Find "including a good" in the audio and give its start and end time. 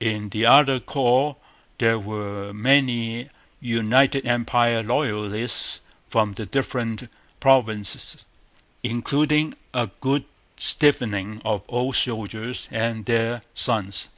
8.82-10.26